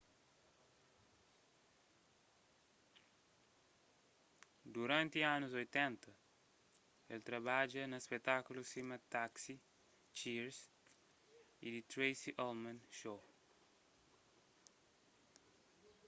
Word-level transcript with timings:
duranti 4.75 5.19
anus 5.35 5.53
80 5.59 6.09
el 7.13 7.21
trabadja 7.27 7.83
na 7.87 7.97
spetákulus 8.05 8.67
sima 8.73 8.95
taxi 9.13 9.55
cheers 10.17 10.57
y 11.65 11.67
the 11.75 11.81
tracy 11.93 12.31
ullman 12.47 12.79
show 12.99 13.19